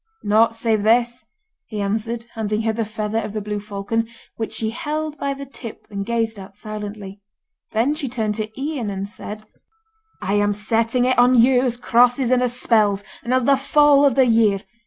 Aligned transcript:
'Nought 0.23 0.55
save 0.55 0.81
this,' 0.81 1.27
he 1.67 1.79
answered, 1.79 2.25
handing 2.33 2.63
her 2.63 2.73
the 2.73 2.85
feather 2.85 3.19
of 3.19 3.33
the 3.33 3.39
blue 3.39 3.59
falcon, 3.59 4.07
which 4.35 4.53
she 4.53 4.71
held 4.71 5.15
by 5.19 5.31
the 5.35 5.45
tip 5.45 5.85
and 5.91 6.03
gazed 6.07 6.39
at 6.39 6.55
silently. 6.55 7.21
Then 7.73 7.93
she 7.93 8.09
turned 8.09 8.33
to 8.41 8.49
Ian 8.59 8.89
and 8.89 9.07
said: 9.07 9.43
'I 10.23 10.33
am 10.33 10.53
setting 10.53 11.05
it 11.05 11.19
on 11.19 11.35
you 11.39 11.61
as 11.61 11.77
crosses 11.77 12.31
and 12.31 12.41
as 12.41 12.59
spells, 12.59 13.03
and 13.23 13.31
as 13.31 13.43
the 13.45 13.55
fall 13.55 14.03
of 14.03 14.15
the 14.15 14.25
year! 14.25 14.61